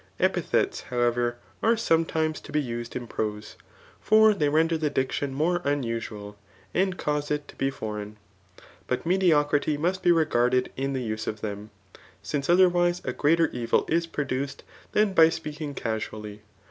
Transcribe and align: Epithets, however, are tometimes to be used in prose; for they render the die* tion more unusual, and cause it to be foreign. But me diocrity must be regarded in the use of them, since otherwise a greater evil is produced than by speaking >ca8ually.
Epithets, 0.19 0.81
however, 0.89 1.35
are 1.61 1.75
tometimes 1.75 2.41
to 2.41 2.51
be 2.51 2.59
used 2.59 2.95
in 2.95 3.05
prose; 3.05 3.55
for 3.99 4.33
they 4.33 4.49
render 4.49 4.75
the 4.75 4.89
die* 4.89 5.05
tion 5.11 5.31
more 5.31 5.61
unusual, 5.63 6.35
and 6.73 6.97
cause 6.97 7.29
it 7.29 7.47
to 7.47 7.55
be 7.55 7.69
foreign. 7.69 8.17
But 8.87 9.05
me 9.05 9.15
diocrity 9.19 9.77
must 9.77 10.01
be 10.01 10.11
regarded 10.11 10.71
in 10.75 10.93
the 10.93 11.03
use 11.03 11.27
of 11.27 11.41
them, 11.41 11.69
since 12.23 12.49
otherwise 12.49 13.03
a 13.05 13.13
greater 13.13 13.49
evil 13.49 13.85
is 13.87 14.07
produced 14.07 14.63
than 14.93 15.13
by 15.13 15.29
speaking 15.29 15.75
>ca8ually. 15.75 16.39